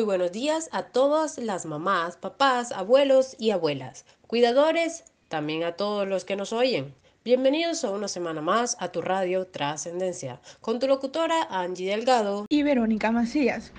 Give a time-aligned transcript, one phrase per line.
[0.00, 6.08] Muy buenos días a todas las mamás, papás, abuelos y abuelas, cuidadores, también a todos
[6.08, 6.94] los que nos oyen.
[7.22, 12.62] Bienvenidos a una semana más a tu radio Trascendencia, con tu locutora Angie Delgado y
[12.62, 13.74] Verónica Macías.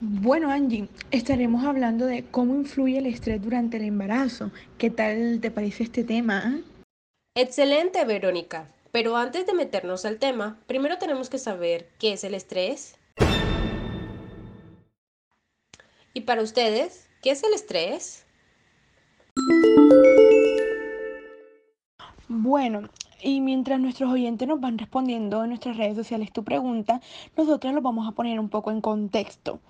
[0.00, 4.50] Bueno, Angie, estaremos hablando de cómo influye el estrés durante el embarazo.
[4.78, 6.60] ¿Qué tal te parece este tema?
[7.36, 8.66] Excelente, Verónica.
[8.92, 12.96] Pero antes de meternos al tema, primero tenemos que saber qué es el estrés.
[16.12, 18.26] ¿Y para ustedes, qué es el estrés?
[22.26, 22.88] Bueno,
[23.22, 27.00] y mientras nuestros oyentes nos van respondiendo en nuestras redes sociales tu pregunta,
[27.36, 29.60] nosotros lo vamos a poner un poco en contexto.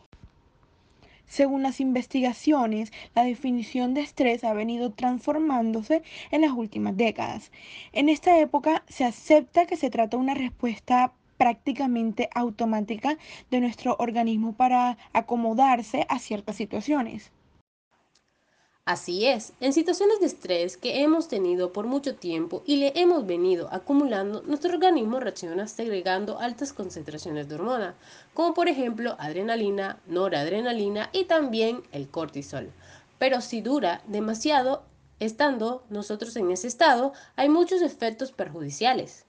[1.31, 7.53] Según las investigaciones, la definición de estrés ha venido transformándose en las últimas décadas.
[7.93, 13.17] En esta época se acepta que se trata de una respuesta prácticamente automática
[13.49, 17.31] de nuestro organismo para acomodarse a ciertas situaciones.
[18.91, 23.25] Así es, en situaciones de estrés que hemos tenido por mucho tiempo y le hemos
[23.25, 27.95] venido acumulando, nuestro organismo reacciona segregando altas concentraciones de hormona,
[28.35, 32.73] como por ejemplo adrenalina, noradrenalina y también el cortisol.
[33.21, 34.83] Pero si dura demasiado,
[35.21, 39.25] estando nosotros en ese estado, hay muchos efectos perjudiciales.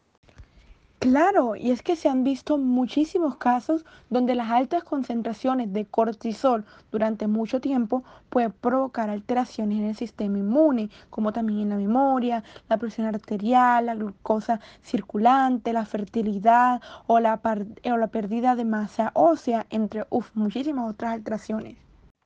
[1.02, 6.64] Claro, y es que se han visto muchísimos casos donde las altas concentraciones de cortisol
[6.92, 12.44] durante mucho tiempo pueden provocar alteraciones en el sistema inmune, como también en la memoria,
[12.70, 17.42] la presión arterial, la glucosa circulante, la fertilidad o la,
[17.84, 20.06] la pérdida de masa ósea, entre
[20.36, 21.78] muchísimas otras alteraciones.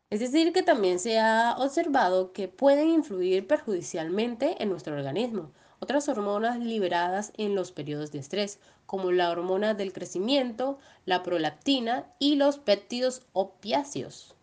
[0.09, 6.09] Es decir, que también se ha observado que pueden influir perjudicialmente en nuestro organismo otras
[6.09, 12.35] hormonas liberadas en los periodos de estrés, como la hormona del crecimiento, la prolactina y
[12.35, 14.35] los péptidos opiáceos.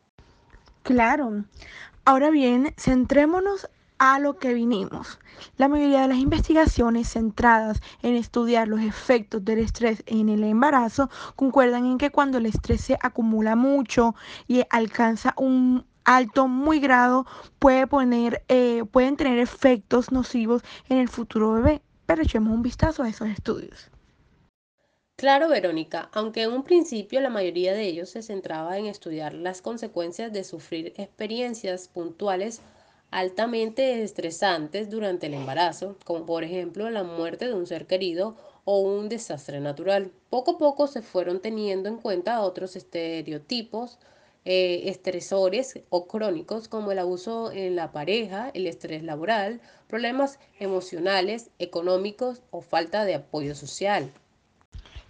[0.82, 1.44] Claro.
[2.04, 3.68] Ahora bien, centrémonos
[3.98, 5.20] a lo que vinimos.
[5.58, 11.08] La mayoría de las investigaciones centradas en estudiar los efectos del estrés en el embarazo
[11.36, 14.16] concuerdan en que cuando el estrés se acumula mucho
[14.48, 17.26] y alcanza un alto, muy grado,
[17.58, 21.82] puede poner, eh, pueden tener efectos nocivos en el futuro bebé.
[22.06, 23.90] Pero echemos un vistazo a esos estudios.
[25.16, 29.62] Claro, Verónica, aunque en un principio la mayoría de ellos se centraba en estudiar las
[29.62, 32.60] consecuencias de sufrir experiencias puntuales
[33.12, 38.80] altamente estresantes durante el embarazo, como por ejemplo la muerte de un ser querido o
[38.80, 40.10] un desastre natural.
[40.30, 43.98] Poco a poco se fueron teniendo en cuenta otros estereotipos
[44.44, 51.50] eh, estresores o crónicos como el abuso en la pareja, el estrés laboral, problemas emocionales,
[51.58, 54.12] económicos o falta de apoyo social.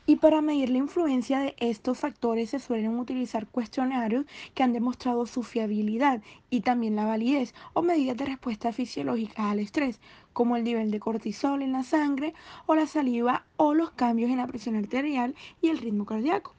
[0.04, 5.26] Y para medir la influencia de estos factores se suelen utilizar cuestionarios que han demostrado
[5.26, 6.20] su fiabilidad
[6.50, 10.00] y también la validez o medidas de respuesta fisiológica al estrés,
[10.32, 12.34] como el nivel de cortisol en la sangre
[12.66, 16.56] o la saliva o los cambios en la presión arterial y el ritmo cardíaco.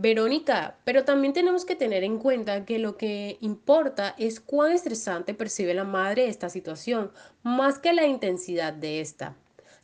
[0.00, 5.34] Verónica, pero también tenemos que tener en cuenta que lo que importa es cuán estresante
[5.34, 7.10] percibe la madre esta situación,
[7.42, 9.34] más que la intensidad de esta.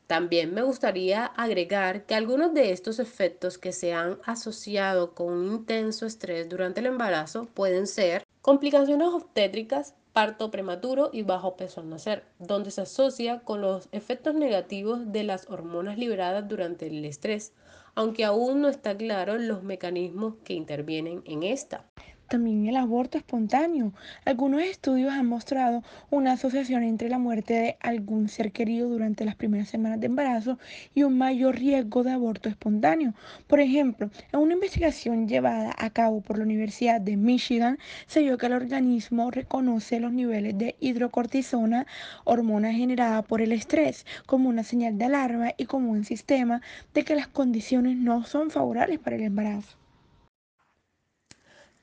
[0.06, 5.46] También me gustaría agregar que algunos de estos efectos que se han asociado con un
[5.46, 11.88] intenso estrés durante el embarazo pueden ser complicaciones obstétricas, parto prematuro y bajo peso al
[11.90, 17.52] nacer, donde se asocia con los efectos negativos de las hormonas liberadas durante el estrés,
[17.94, 21.86] aunque aún no está claro los mecanismos que intervienen en esta.
[22.28, 23.92] También el aborto espontáneo.
[24.24, 29.34] Algunos estudios han mostrado una asociación entre la muerte de algún ser querido durante las
[29.34, 30.58] primeras semanas de embarazo
[30.94, 33.14] y un mayor riesgo de aborto espontáneo.
[33.46, 38.38] Por ejemplo, en una investigación llevada a cabo por la Universidad de Michigan, se vio
[38.38, 41.86] que el organismo reconoce los niveles de hidrocortisona,
[42.24, 46.62] hormona generada por el estrés, como una señal de alarma y como un sistema
[46.94, 49.83] de que las condiciones no son favorables para el embarazo.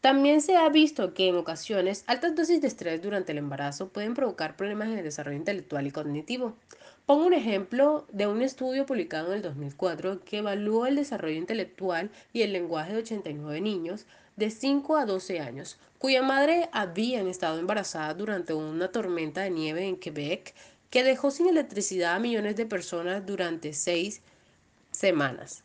[0.01, 4.15] También se ha visto que en ocasiones altas dosis de estrés durante el embarazo pueden
[4.15, 6.55] provocar problemas en el desarrollo intelectual y cognitivo.
[7.05, 12.09] Pongo un ejemplo de un estudio publicado en el 2004 que evaluó el desarrollo intelectual
[12.33, 14.07] y el lenguaje de 89 niños
[14.37, 19.85] de 5 a 12 años, cuya madre habían estado embarazadas durante una tormenta de nieve
[19.85, 20.55] en Quebec
[20.89, 24.23] que dejó sin electricidad a millones de personas durante seis
[24.89, 25.63] semanas.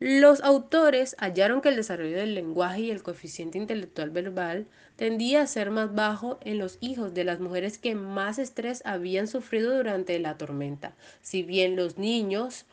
[0.00, 5.46] Los autores hallaron que el desarrollo del lenguaje y el coeficiente intelectual verbal tendía a
[5.48, 10.16] ser más bajo en los hijos de las mujeres que más estrés habían sufrido durante
[10.20, 10.94] la tormenta.
[11.20, 12.64] Si bien los niños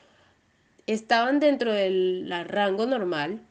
[0.86, 3.42] estaban dentro del rango normal,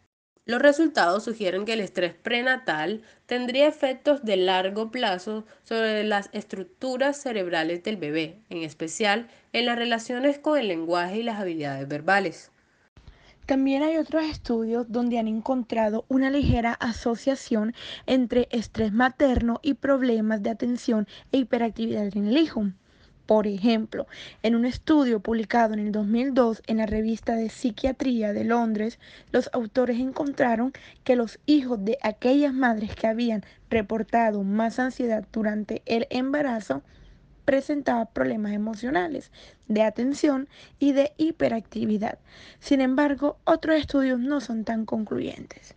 [0.47, 7.21] los resultados sugieren que el estrés prenatal tendría efectos de largo plazo sobre las estructuras
[7.21, 12.53] cerebrales del bebé, en especial en las relaciones con el lenguaje y las habilidades verbales.
[13.47, 17.75] También hay otros estudios donde han encontrado una ligera asociación
[18.07, 22.71] entre estrés materno y problemas de atención e hiperactividad en el hijo.
[23.27, 24.07] Por ejemplo,
[24.43, 28.99] en un estudio publicado en el 2002 en la revista de Psiquiatría de Londres,
[29.31, 30.73] los autores encontraron
[31.05, 36.83] que los hijos de aquellas madres que habían reportado más ansiedad durante el embarazo
[37.45, 39.31] presentaban problemas emocionales,
[39.69, 40.49] de atención
[40.79, 42.19] y de hiperactividad.
[42.59, 45.75] Sin embargo, otros estudios no son tan concluyentes.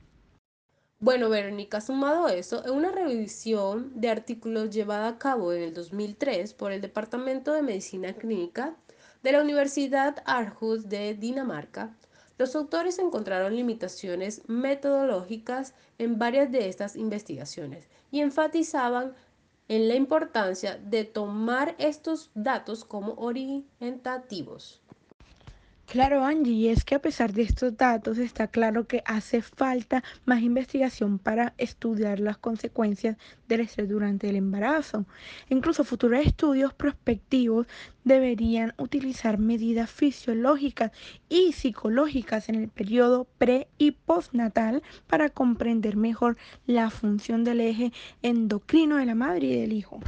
[0.99, 5.73] Bueno, Verónica, sumado a eso, en una revisión de artículos llevada a cabo en el
[5.73, 8.75] 2003 por el Departamento de Medicina Clínica
[9.21, 11.95] de la Universidad Aarhus de Dinamarca,
[12.39, 19.13] los autores encontraron limitaciones metodológicas en varias de estas investigaciones y enfatizaban
[19.67, 24.81] en la importancia de tomar estos datos como orientativos.
[25.89, 30.03] Claro, Angie, y es que a pesar de estos datos está claro que hace falta
[30.25, 33.15] más investigación para estudiar las consecuencias
[33.47, 35.05] del estrés durante el embarazo.
[35.47, 37.67] Incluso futuros estudios prospectivos
[38.03, 40.91] deberían utilizar medidas fisiológicas
[41.29, 46.35] y psicológicas en el periodo pre y postnatal para comprender mejor
[46.65, 50.01] la función del eje endocrino de la madre y del hijo.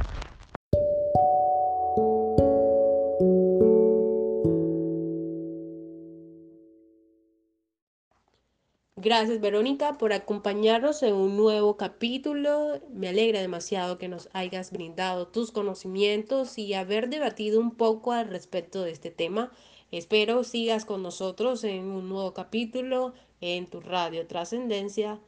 [9.02, 12.80] Gracias Verónica por acompañarnos en un nuevo capítulo.
[12.92, 18.28] Me alegra demasiado que nos hayas brindado tus conocimientos y haber debatido un poco al
[18.28, 19.52] respecto de este tema.
[19.90, 25.18] Espero sigas con nosotros en un nuevo capítulo en tu radio Trascendencia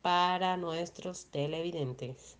[0.00, 2.38] para nuestros televidentes.